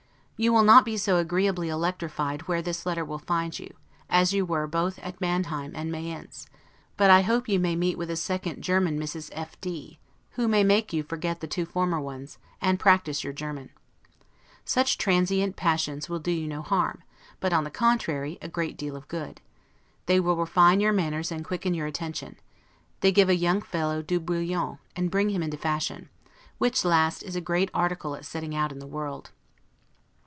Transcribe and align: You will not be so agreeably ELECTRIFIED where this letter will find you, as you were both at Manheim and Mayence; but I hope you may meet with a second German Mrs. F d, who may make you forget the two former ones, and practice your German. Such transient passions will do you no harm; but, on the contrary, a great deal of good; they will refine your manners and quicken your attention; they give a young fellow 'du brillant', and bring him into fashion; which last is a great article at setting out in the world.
You 0.43 0.51
will 0.51 0.63
not 0.63 0.85
be 0.85 0.97
so 0.97 1.17
agreeably 1.17 1.69
ELECTRIFIED 1.69 2.47
where 2.47 2.63
this 2.63 2.83
letter 2.83 3.05
will 3.05 3.19
find 3.19 3.59
you, 3.59 3.75
as 4.09 4.33
you 4.33 4.43
were 4.43 4.65
both 4.65 4.97
at 4.97 5.21
Manheim 5.21 5.71
and 5.75 5.91
Mayence; 5.91 6.47
but 6.97 7.11
I 7.11 7.21
hope 7.21 7.47
you 7.47 7.59
may 7.59 7.75
meet 7.75 7.95
with 7.95 8.09
a 8.09 8.15
second 8.15 8.63
German 8.63 8.99
Mrs. 8.99 9.29
F 9.33 9.61
d, 9.61 9.99
who 10.31 10.47
may 10.47 10.63
make 10.63 10.91
you 10.91 11.03
forget 11.03 11.41
the 11.41 11.47
two 11.47 11.67
former 11.67 11.99
ones, 11.99 12.39
and 12.59 12.79
practice 12.79 13.23
your 13.23 13.33
German. 13.33 13.69
Such 14.65 14.97
transient 14.97 15.57
passions 15.57 16.09
will 16.09 16.17
do 16.17 16.31
you 16.31 16.47
no 16.47 16.63
harm; 16.63 17.03
but, 17.39 17.53
on 17.53 17.63
the 17.63 17.69
contrary, 17.69 18.39
a 18.41 18.47
great 18.47 18.77
deal 18.77 18.95
of 18.95 19.07
good; 19.07 19.41
they 20.07 20.19
will 20.19 20.35
refine 20.37 20.79
your 20.79 20.91
manners 20.91 21.31
and 21.31 21.45
quicken 21.45 21.75
your 21.75 21.85
attention; 21.85 22.37
they 23.01 23.11
give 23.11 23.29
a 23.29 23.35
young 23.35 23.61
fellow 23.61 24.01
'du 24.01 24.19
brillant', 24.19 24.79
and 24.95 25.11
bring 25.11 25.29
him 25.29 25.43
into 25.43 25.55
fashion; 25.57 26.09
which 26.57 26.83
last 26.83 27.21
is 27.21 27.35
a 27.35 27.41
great 27.41 27.69
article 27.75 28.15
at 28.15 28.25
setting 28.25 28.55
out 28.55 28.71
in 28.71 28.79
the 28.79 28.87
world. 28.87 29.29